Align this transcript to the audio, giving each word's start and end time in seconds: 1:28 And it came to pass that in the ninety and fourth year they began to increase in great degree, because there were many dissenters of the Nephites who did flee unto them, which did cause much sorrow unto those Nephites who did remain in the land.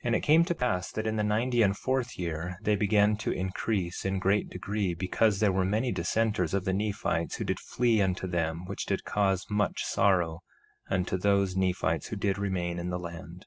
1:28 - -
And 0.06 0.16
it 0.16 0.20
came 0.22 0.44
to 0.46 0.54
pass 0.56 0.90
that 0.90 1.06
in 1.06 1.14
the 1.14 1.22
ninety 1.22 1.62
and 1.62 1.76
fourth 1.76 2.18
year 2.18 2.58
they 2.62 2.74
began 2.74 3.14
to 3.18 3.30
increase 3.30 4.04
in 4.04 4.18
great 4.18 4.50
degree, 4.50 4.92
because 4.92 5.38
there 5.38 5.52
were 5.52 5.64
many 5.64 5.92
dissenters 5.92 6.52
of 6.52 6.64
the 6.64 6.72
Nephites 6.72 7.36
who 7.36 7.44
did 7.44 7.60
flee 7.60 8.02
unto 8.02 8.26
them, 8.26 8.64
which 8.64 8.86
did 8.86 9.04
cause 9.04 9.48
much 9.48 9.84
sorrow 9.84 10.40
unto 10.90 11.16
those 11.16 11.54
Nephites 11.54 12.08
who 12.08 12.16
did 12.16 12.38
remain 12.38 12.76
in 12.80 12.90
the 12.90 12.98
land. 12.98 13.46